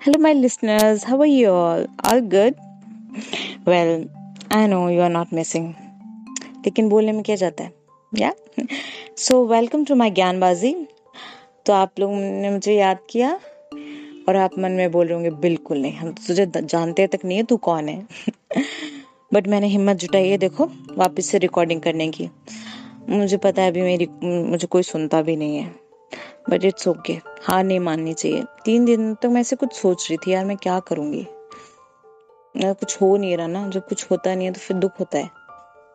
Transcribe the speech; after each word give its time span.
Hello, 0.00 0.16
my 0.16 0.32
listeners. 0.32 1.02
How 1.02 1.18
are 1.18 1.26
you 1.26 1.50
all? 1.50 1.84
All 2.04 2.20
good? 2.20 2.54
Well, 3.64 4.04
I 4.48 4.68
know 4.68 4.86
you 4.86 5.00
are 5.00 5.10
not 5.10 5.32
missing. 5.32 5.64
लेकिन 6.64 6.88
बोलने 6.88 7.12
में 7.12 7.22
क्या 7.22 7.36
जाता 7.36 7.64
है 7.64 7.72
या 8.12 8.32
सो 9.18 9.44
वेलकम 9.46 9.84
टू 9.84 9.94
माय 9.94 10.10
ज्ञानबाजी 10.10 10.72
तो 11.66 11.72
आप 11.72 12.00
लोगों 12.00 12.16
ने 12.16 12.50
मुझे 12.50 12.74
याद 12.74 12.98
किया 13.10 13.32
और 14.28 14.36
आप 14.36 14.58
मन 14.58 14.72
में 14.72 14.90
बोल 14.90 15.06
रहे 15.06 15.14
होंगे 15.14 15.30
बिल्कुल 15.40 15.78
नहीं 15.78 15.92
हम 15.92 16.12
तुझे 16.26 16.46
जानते 16.56 17.06
तक 17.06 17.24
नहीं 17.24 17.38
है 17.38 17.44
तू 17.44 17.56
कौन 17.68 17.88
है 17.88 18.06
बट 19.34 19.48
मैंने 19.48 19.68
हिम्मत 19.68 19.96
जुटाई 19.96 20.28
है 20.28 20.38
देखो 20.38 20.70
वापस 20.96 21.30
से 21.30 21.38
रिकॉर्डिंग 21.38 21.80
करने 21.80 22.08
की 22.10 22.30
मुझे 23.08 23.36
पता 23.36 23.62
है 23.62 23.70
अभी 23.70 23.82
मेरी 23.82 24.08
मुझे 24.22 24.66
कोई 24.66 24.82
सुनता 24.92 25.22
भी 25.22 25.36
नहीं 25.36 25.58
है 25.58 25.87
बट 26.50 26.64
इट्स 26.64 26.88
ओके 26.88 27.12
हार 27.42 27.64
नहीं 27.64 27.80
माननी 27.80 28.12
चाहिए। 28.14 28.44
तीन 28.64 28.84
दिन 28.84 29.14
तक 29.14 29.26
मैं 29.26 29.40
ऐसे 29.40 29.56
कुछ 29.56 29.72
सोच 29.72 30.06
रही 30.10 30.16
थी, 30.16 30.32
यार 30.32 30.44
मैं 30.44 30.56
क्या 30.56 30.78
करूँगी? 30.80 31.26
कुछ 32.54 33.00
हो 33.00 33.16
नहीं 33.16 33.36
रहा 33.36 33.46
ना। 33.46 33.68
जब 33.68 33.86
कुछ 33.88 34.10
होता 34.10 34.34
नहीं 34.34 34.46
है 34.46 34.52
तो 34.52 34.60
फिर 34.60 34.76
दुख 34.76 35.00
होता 35.00 35.18
है। 35.18 35.30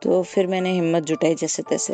तो 0.01 0.21
फिर 0.23 0.47
मैंने 0.47 0.71
हिम्मत 0.71 1.03
जुटाई 1.03 1.35
जैसे 1.35 1.63
तैसे 1.63 1.93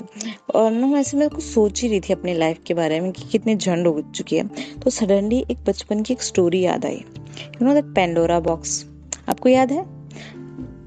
और 0.55 0.71
ना 0.71 0.87
वैसे 0.87 1.17
मैं 1.17 1.29
कुछ 1.29 1.43
सोच 1.43 1.81
ही 1.81 1.87
रही 1.89 1.99
थी 1.99 2.13
अपनी 2.13 2.33
लाइफ 2.33 2.61
के 2.67 2.73
बारे 2.73 2.99
में 2.99 3.11
कि 3.11 3.23
कितनी 3.31 3.55
झंड 3.55 3.87
हो 3.87 4.01
चुकी 4.15 4.37
है। 4.37 4.47
तो 4.79 4.89
सडनली 4.89 5.43
एक 5.51 5.63
बचपन 5.67 6.01
की 6.03 6.13
एक 6.13 6.21
स्टोरी 6.21 6.61
याद 6.61 6.85
आई। 6.85 6.95
You 6.95 7.65
know 7.65 7.73
that 7.73 7.93
Pandora 7.95 8.39
box 8.39 8.83
आपको 9.29 9.49
याद 9.49 9.71
है? 9.71 9.83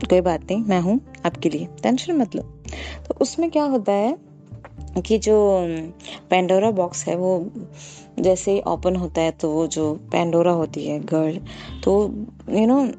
कोई 0.02 0.20
बात 0.20 0.42
नहीं, 0.42 0.64
मैं 0.64 0.80
हूँ 0.80 1.00
आपके 1.27 1.48
लिए। 1.48 1.68
टेंशन 1.82 2.16
मतलब 2.16 2.62
तो 3.06 3.14
उसमें 3.20 3.50
क्या 3.50 3.64
होता 3.64 3.92
है? 3.92 4.16
कि 5.01 5.19
जो 5.19 5.66
पेंडोरा 6.30 6.70
बॉक्स 6.70 7.06
है 7.06 7.16
वो 7.16 7.50
जैसे 8.20 8.60
ओपन 8.60 8.96
होता 8.96 9.20
है 9.20 9.30
तो 9.30 9.50
वो 9.50 9.66
जो 9.66 9.94
पेंडोरा 9.94 10.53
होती 10.53 10.86
है 10.86 11.00
गर्ल 11.00 11.41
तो 11.84 12.14
यू 12.50 12.66
नो 12.66 12.92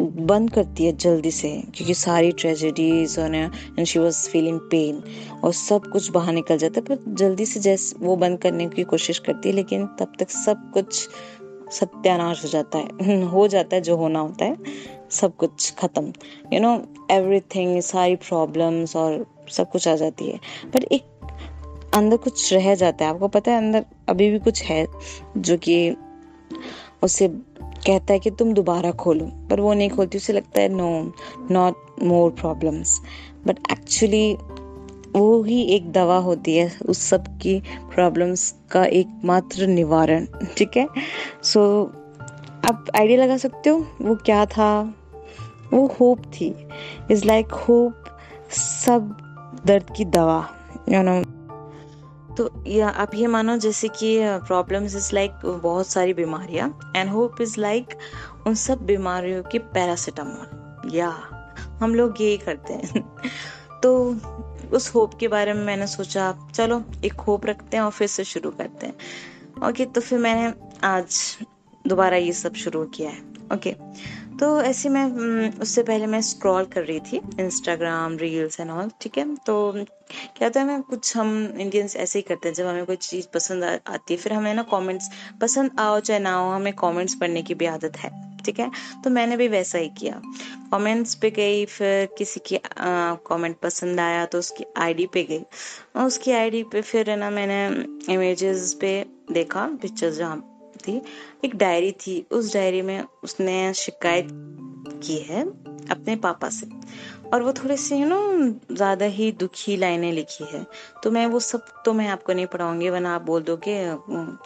बंद 0.00 0.50
करती 0.50 0.84
है 0.84 0.96
जल्दी 0.96 1.30
से 1.30 1.62
क्योंकि 1.74 1.94
सारी 1.94 2.32
ट्रेजेडीज 2.32 3.18
और 3.18 3.34
and 3.34 3.84
she 3.84 3.98
was 3.98 4.14
feeling 4.14 4.60
pain 4.60 5.02
और 5.44 5.52
सब 5.52 5.86
कुछ 5.92 6.10
बाहर 6.10 6.32
निकल 6.32 6.58
जाता 6.58 6.80
है, 6.80 6.96
पर 6.96 7.14
जल्दी 7.14 7.46
से 7.46 7.60
जैसे, 7.60 8.04
वो 8.04 8.16
बंद 8.16 8.38
करने 8.38 8.68
की 8.68 8.82
कोशिश 8.82 9.18
करती 9.18 9.48
है, 9.48 9.54
लेकिन 9.54 9.86
तब 9.86 10.12
तक 10.18 10.30
सब 10.30 10.70
कुछ 10.70 11.08
सत्यानाश 11.70 12.44
हो 12.44 12.48
जाता 12.48 12.78
है, 12.78 13.22
हो 13.22 13.48
जाता 13.48 13.76
है 13.76 13.82
जो 13.82 13.96
होना 13.96 14.18
होता 14.18 14.44
है। 14.44 14.56
सब 15.10 15.36
कुछ 15.36 15.74
खत्म। 15.74 16.12
यू 16.52 16.60
नो 16.60 16.82
एवरीथिंग 17.10 17.80
सारी 17.82 18.16
प्रॉब्लम्स 18.16 18.96
और 18.96 19.26
सब 19.50 19.70
कुछ 19.70 19.88
आ 19.88 19.94
जाती 19.96 20.30
है। 20.30 20.40
बट 20.74 20.84
एक 20.84 21.02
अंदर 21.94 22.16
कुछ 22.16 22.52
रह 22.52 22.74
जाता 22.74 23.04
है। 23.04 23.10
आपको 23.10 23.28
पता 23.28 23.52
है 23.52 23.58
अंदर 23.58 23.84
अभी 24.08 24.30
भी 24.30 24.38
कुछ 24.38 24.62
है 24.62 24.86
जो 25.36 25.56
कि 25.56 25.96
उसे 27.02 27.28
कहता 27.86 28.12
है 28.12 28.18
कि 28.18 28.30
तुम 28.30 28.52
दोबारा 28.52 28.90
खोलो। 28.92 29.26
पर 29.50 29.60
वो 29.60 29.74
नहीं 29.74 29.90
खोलती 29.90 30.18
उसे 30.18 30.32
लगता 30.32 30.60
है 30.60 30.68
no 30.68 31.12
not 31.50 32.02
more 32.02 32.30
problems 32.30 33.00
but 33.46 33.58
actually 33.72 34.34
वो 35.16 35.42
ही 35.42 35.62
एक 35.62 35.92
दवा 35.92 36.16
होती 36.16 36.56
है 36.56 36.78
उस 36.88 36.98
सब 36.98 37.38
की 37.38 37.60
प्रॉब्लम्स 37.94 38.54
का 38.70 38.84
एकमात्र 38.84 39.66
निवारण। 39.66 40.26
ठीक 40.56 40.76
है? 40.76 40.86
सो 41.42 41.84
so, 41.84 42.00
आप 42.70 42.86
आइडिया 42.96 43.24
लगा 43.24 43.36
सकते 43.36 43.70
हो 43.70 43.86
वो 44.02 44.14
क्या 44.14 44.46
था? 44.46 44.94
वो 45.72 45.86
होप 46.00 46.22
थी। 46.26 46.68
इज़ 47.10 47.24
लाइक 47.24 47.52
होप 47.52 48.04
सब 48.50 49.16
दर्द 49.66 49.86
की 49.96 50.04
दवा 50.04 50.48
यू 50.88 51.02
नो 51.02 51.22
तो 52.34 52.50
या 52.66 52.88
आप 52.88 53.14
ये 53.14 53.26
मानो 53.26 53.56
जैसे 53.56 53.88
कि 53.88 54.18
प्रॉब्लम्स 54.22 54.96
इज़ 54.96 55.10
लाइक 55.14 55.32
बहुत 55.62 55.86
सारी 55.86 56.14
बीमारियाँ 56.14 56.92
एंड 56.96 57.10
होप 57.10 57.40
इज़ 57.40 57.60
लाइक 57.60 57.94
उन 58.46 58.54
सब 58.54 58.86
बीमारियों 58.86 59.42
की 59.42 59.58
पैरासिटामोल 59.58 60.94
या 60.94 61.08
हम 61.80 61.94
लोग 61.94 62.20
यही 62.20 62.36
करते 62.36 62.72
हैं। 62.72 63.16
तो 63.82 64.16
उस 64.72 64.94
होप 64.94 65.14
के 65.14 65.28
बारे 65.28 65.52
में 65.52 65.64
मैंने 65.64 65.86
सोचा, 65.86 66.48
चलो 66.54 66.82
एक 67.04 67.20
होप 67.20 67.46
रखते 67.46 67.76
हैं 67.76 67.84
और 67.84 67.90
फिर 67.90 68.08
से 68.08 68.24
शुरू 68.24 68.50
करते 68.50 68.86
हैं। 68.86 69.68
ओके 69.68 69.84
तो 69.84 70.00
फिर 70.00 70.18
मैंने 70.18 70.52
आज 70.86 71.38
दोबारा 71.86 72.16
ये 72.16 72.32
सब 72.32 72.54
शुरू 72.54 72.84
किया 72.84 73.10
है। 73.10 73.20
ओके 73.54 73.74
तो 74.40 74.60
ऐसे 74.62 74.88
मैं 74.88 75.58
उससे 75.60 75.82
पहले 75.82 76.06
मैं 76.06 76.20
स्क्रॉल 76.22 76.64
कर 76.64 76.84
रही 76.84 77.00
थी 77.00 77.20
इंस्टाग्राम 77.40 78.16
रील्स 78.16 78.60
एंड 78.60 78.70
ऑल 78.70 78.90
ठीक 79.00 79.18
है? 79.18 79.34
तो 79.36 79.72
क्या 80.36 80.48
होता 80.48 80.60
है 80.60 80.66
ना, 80.66 80.78
कुछ 80.80 81.16
हम 81.16 81.54
इंडियंस 81.60 81.96
ऐसे 81.96 82.18
ही 82.18 82.22
करते 82.22 82.48
हैं, 82.48 82.54
जब 82.54 82.66
हमें 82.66 82.86
कोई 82.86 82.96
चीज़ 82.96 83.26
पसंद 83.34 83.64
आती 83.64 84.14
है, 84.14 84.20
फिर 84.20 84.32
हमें 84.32 84.54
ना 84.54 84.62
कमेंट्स 84.62 85.10
पसंद 85.40 85.70
आओ 85.78 86.00
चाहे 86.00 86.20
ना 86.20 86.34
हो 86.34 86.50
हमें 86.50 86.72
कमेंट्स 86.72 87.14
पढ़ने 87.14 87.42
की 87.42 87.54
भी 87.54 87.66
आदत 87.66 87.96
है, 87.96 88.10
ठीक 88.38 88.60
है? 88.60 88.70
तो 89.04 89.10
मैंने 89.10 89.36
भी 89.36 89.48
वैसा 89.48 89.78
ही 89.78 89.88
किया। 89.88 90.20
कमेंट्स 90.72 91.14
पे 91.14 91.30
गई, 91.30 91.64
फिर 91.64 92.08
किसी 92.18 92.40
की 92.46 92.58
कमेंट 93.26 93.56
पसंद 93.56 94.00
आया 94.00 94.24
तो 94.26 94.38
उसकी 94.38 94.64
आईडी 94.76 95.06
पे 95.06 95.22
गई। 95.24 95.44
उसकी 96.04 96.32
आईडी 96.32 96.62
पे 96.62 96.82
फिर 96.82 97.10
है 97.10 97.16
ना 97.16 97.30
मैंने 97.30 97.66
इमेजेस 98.14 98.74
पे 98.80 99.04
देखा 99.32 99.66
पिक्चर्स 99.82 100.16
जहाँ 100.16 100.49
थी। 100.80 101.00
एक 101.44 101.56
डायरी 101.56 101.92
थी। 102.00 102.24
उस 102.30 102.52
डायरी 102.54 102.82
में 102.82 103.02
उसने 103.22 103.72
शिकायत 103.74 104.28
की 105.04 105.16
है 105.20 105.42
अपने 105.90 106.16
पापा 106.16 106.48
से। 106.48 106.66
और 107.32 107.42
वो 107.42 107.52
थोड़े 107.52 107.76
से 107.76 107.96
यू 107.98 108.06
नो 108.06 108.74
ज़्यादा 108.74 109.06
ही 109.06 109.30
दुखी 109.32 109.76
लाइनें 109.76 110.10
लिखी 110.12 110.44
है। 110.44 110.64
तो 111.02 111.10
मैं 111.10 111.26
वो 111.26 111.40
सब 111.40 111.64
तो 111.84 111.92
मैं 111.92 112.08
आपको 112.08 112.32
नहीं 112.32 112.46
पढ़ाऊँगी, 112.46 112.90
वरना 112.90 113.14
आप 113.14 113.22
बोल 113.22 113.42
दोगे 113.42 113.78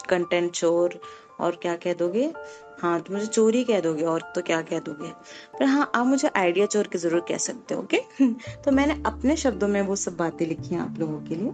कंटेंट 0.09 0.51
चोर 0.51 0.99
और 1.39 1.55
क्या 1.55 1.75
कह 1.75 1.93
दोगे? 1.93 2.31
हाँ 2.81 2.99
तो 3.01 3.13
मुझे 3.13 3.25
चोरी 3.25 3.63
कह 3.63 3.79
दोगे 3.79 4.03
और 4.03 4.21
तो 4.35 4.41
क्या 4.41 4.61
कह 4.61 4.79
दोगे? 4.79 5.11
पर 5.59 5.65
हाँ 5.65 5.89
आप 5.95 6.05
मुझे 6.07 6.29
आइडिया 6.35 6.65
चोर 6.65 6.87
के 6.87 6.97
ज़रूर 6.97 7.19
कह 7.29 7.37
सकते 7.37 7.75
हो 7.75 7.81
ओके 7.81 7.97
तो 8.63 8.71
मैंने 8.71 9.01
अपने 9.05 9.35
शब्दों 9.35 9.67
में 9.67 9.81
वो 9.81 9.95
सब 9.95 10.15
बातें 10.17 10.45
लिखी 10.45 10.75
हैं 10.75 10.81
आप 10.81 10.99
लोगों 10.99 11.19
के 11.21 11.35
लिए। 11.35 11.51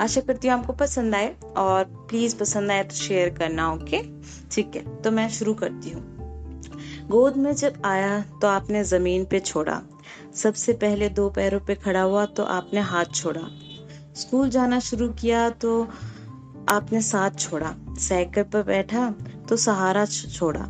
आशा 0.00 0.20
करती 0.20 0.48
हूँ 0.48 0.58
आपको 0.58 0.72
पसंद 0.72 1.14
आए 1.14 1.34
और 1.56 1.84
प्लीज़ 2.08 2.36
पसंद 2.36 2.70
आए 2.70 2.84
तो 2.84 2.94
शेयर 2.94 3.28
करना 3.28 3.72
ओके 3.72 4.02
ठीक 4.50 4.76
है 4.76 5.02
तो 5.02 5.10
मैं 5.10 5.28
शुरू 5.28 5.54
करती 5.54 5.90
हूँ। 5.90 6.02
गोद 7.08 7.36
में 7.36 7.52
जब 7.54 7.82
आया 7.84 8.20
तो 8.42 8.48
आपने 8.48 8.84
ज़मीन 8.84 9.24
पे 9.24 9.40
छोड़ा। 9.40 9.80
सबसे 10.34 10.72
पहले 10.72 11.08
दो 11.08 11.28
पैरों 11.30 11.60
पे 11.60 11.74
खड़ा 11.74 12.02
हुआ 12.02 12.24
तो 12.26 12.44
आपने 12.44 12.80
हाथ 12.80 13.14
छोड़ा। 13.14 13.48
स्कूल 14.16 14.50
जाना 14.50 14.78
शुरू 14.80 15.08
किया 15.12 15.48
तो 15.50 15.82
आपने 16.68 17.00
साथ 17.00 17.30
छोड़ा 17.30 17.74
साइकिल 17.98 18.44
पर 18.44 18.62
बैठा 18.62 19.08
तो 19.48 19.56
सहारा 19.56 20.04
छोड़ा। 20.04 20.60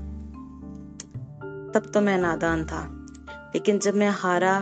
तब 1.75 1.91
तो 1.95 2.01
मैं 2.01 2.17
नादान 2.19 2.65
था, 2.65 2.83
लेकिन 3.55 3.79
जब 3.79 3.95
मैं 3.95 4.11
हारा 4.11 4.57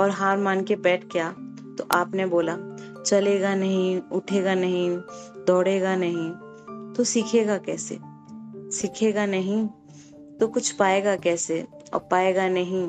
और 0.00 0.10
हार 0.10 0.38
मान 0.38 0.64
के 0.64 0.76
बैठ 0.76 1.04
गया 1.12 1.30
तो 1.78 1.86
आपने 1.92 2.26
बोला, 2.26 2.56
चलेगा 3.06 3.54
नहीं, 3.54 4.00
उठेगा 4.12 4.54
नहीं, 4.54 4.90
दौड़ेगा 5.46 5.96
नहीं 5.96 6.30
तो 6.94 7.04
सीखेगा 7.04 7.58
कैसे? 7.58 7.98
सीखेगा 8.70 9.26
नहीं 9.26 9.66
तो 10.40 10.48
कुछ 10.48 10.70
पाएगा 10.70 11.16
कैसे? 11.16 11.66
और 11.94 12.08
पाएगा 12.10 12.48
नहीं 12.48 12.88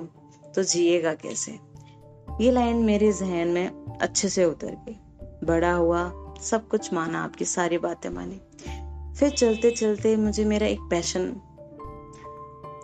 तो 0.55 0.63
जिएगा 0.63 1.13
कैसे? 1.13 1.59
ये 2.41 2.51
लाइन 2.51 2.75
मेरे 2.75 3.11
जहन 3.11 3.47
में 3.47 3.97
अच्छे 4.01 4.29
से 4.29 4.45
उतर 4.45 4.75
गई। 4.87 4.99
बड़ा 5.43 5.71
हुआ 5.73 6.03
सब 6.41 6.67
कुछ 6.67 6.93
माना 6.93 7.23
आपकी 7.23 7.45
सारी 7.45 7.77
बातें 7.77 8.09
मानी। 8.09 8.39
फिर 9.19 9.29
चलते 9.29 9.71
चलते 9.71 10.15
मुझे 10.15 10.45
मेरा 10.45 10.67
एक 10.67 10.79
पैशन 10.79 11.33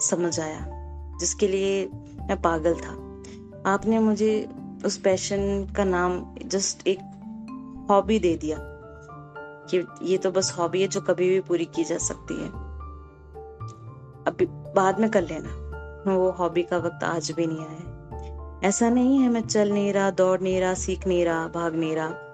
समझ 0.01 0.39
आया, 0.39 0.65
जिसके 1.19 1.47
लिए 1.47 1.85
मैं 2.19 2.41
पागल 2.41 2.73
था। 2.73 2.93
आपने 3.65 3.99
मुझे 3.99 4.49
उस 4.85 4.97
पैशन 4.97 5.73
का 5.77 5.83
नाम 5.83 6.35
जस्ट 6.45 6.87
एक 6.87 6.99
हॉबी 7.89 8.19
दे 8.19 8.35
दिया 8.35 8.57
कि 9.69 9.85
ये 10.03 10.17
तो 10.17 10.31
बस 10.31 10.53
हॉबी 10.57 10.81
है 10.81 10.87
जो 10.87 11.01
कभी 11.01 11.29
भी 11.29 11.39
पूरी 11.39 11.65
की 11.65 11.83
जा 11.83 11.97
सकती 11.97 12.33
है। 12.33 12.49
अभी 14.25 14.45
बाद 14.75 14.99
में 14.99 15.09
कर 15.09 15.21
लेना 15.21 16.13
वो 16.15 16.31
हॉबी 16.31 16.63
का 16.63 16.77
वक्त 16.77 17.03
आज 17.03 17.31
भी 17.31 17.47
नहीं 17.47 17.59
आया 17.59 18.67
ऐसा 18.67 18.89
नहीं 18.89 19.19
है 19.19 19.29
मैं 19.29 19.41
चल 19.41 19.71
नहीं 19.71 19.93
रहा, 19.93 20.11
दौड़ 20.11 20.39
नहीं 20.41 20.59
रहा, 20.61 20.73
सीख 20.73 21.07
नहीं 21.07 21.25
रहा, 21.25 21.47
भाग 21.47 21.75
नहीं 21.75 21.95
रहा। 21.95 22.26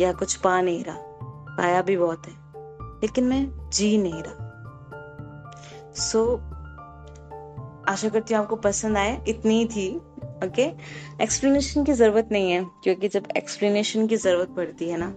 या 0.00 0.12
कुछ 0.12 0.36
पा 0.36 0.60
नहीं 0.60 0.84
रहा। 0.84 1.56
पाया 1.56 1.82
भी 1.82 1.96
बहुत 1.96 2.26
है 2.26 2.34
लेकिन 3.02 3.24
मैं 3.24 3.68
जी 3.70 3.96
नहीं 3.98 4.22
रहा। 4.22 5.92
सो 5.92 6.24
so, 6.26 6.40
आशा 7.88 8.08
करती 8.08 8.34
हूँ 8.34 8.42
आपको 8.42 8.56
पसंद 8.58 8.96
आए। 8.96 9.20
इतनी 9.28 9.58
ही 9.58 9.66
थी 9.66 9.88
ओके 10.46 10.62
एक्सप्लेनेशन 11.22 11.84
की 11.84 11.92
ज़रूरत 11.92 12.28
नहीं 12.32 12.50
है 12.50 12.62
क्योंकि 12.84 13.08
जब 13.08 13.28
एक्सप्लेनेशन 13.36 14.06
की 14.06 14.16
ज़रूरत 14.16 14.54
पड़ती 14.56 14.88
है 14.88 14.96
ना 14.98 15.12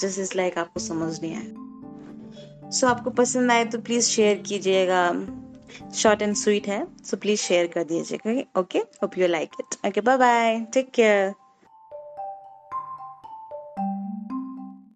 जस्ट 0.00 0.18
इज़ 0.18 0.32
लाइक 0.36 0.58
आपको 0.58 0.80
समझ 0.80 1.20
नहीं 1.22 1.34
आया। 1.34 2.70
सो 2.70 2.86
so, 2.86 2.92
आपको 2.92 3.10
पसंद 3.12 3.52
आए 3.52 3.64
तो 3.64 3.78
प्लीज़ 3.80 4.06
शेयर 4.06 4.38
कीजिएगा। 4.38 5.02
शॉर्ट 5.94 6.22
एंड 6.22 6.34
स्वीट 6.36 6.66
है 6.68 6.86
सो 7.04 7.16
प्लीज़ 7.16 7.40
शेयर 7.40 7.66
कर 7.66 7.84
दीजिएगा 7.84 8.60
okay 8.60 8.78
hope 9.02 9.18
you 9.18 9.26
like 9.28 9.50
it 9.60 9.74
okay 9.86 10.00
bye 10.00 10.16
bye 10.18 10.60
take 10.74 10.90
care 10.90 11.34